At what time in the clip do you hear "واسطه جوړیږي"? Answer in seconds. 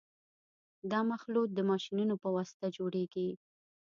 2.35-3.29